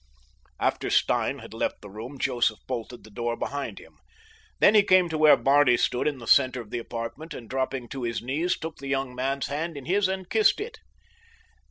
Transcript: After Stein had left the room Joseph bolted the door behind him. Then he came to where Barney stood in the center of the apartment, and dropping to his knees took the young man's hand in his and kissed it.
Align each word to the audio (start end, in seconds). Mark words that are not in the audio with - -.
After 0.59 0.89
Stein 0.89 1.37
had 1.37 1.53
left 1.53 1.83
the 1.83 1.89
room 1.91 2.17
Joseph 2.17 2.57
bolted 2.65 3.03
the 3.03 3.11
door 3.11 3.37
behind 3.37 3.77
him. 3.77 3.99
Then 4.59 4.73
he 4.73 4.81
came 4.81 5.09
to 5.09 5.17
where 5.19 5.37
Barney 5.37 5.77
stood 5.77 6.07
in 6.07 6.17
the 6.17 6.25
center 6.25 6.59
of 6.59 6.71
the 6.71 6.79
apartment, 6.79 7.35
and 7.35 7.47
dropping 7.47 7.87
to 7.89 8.01
his 8.01 8.19
knees 8.19 8.57
took 8.57 8.77
the 8.77 8.87
young 8.87 9.13
man's 9.13 9.45
hand 9.45 9.77
in 9.77 9.85
his 9.85 10.07
and 10.07 10.27
kissed 10.27 10.59
it. 10.59 10.79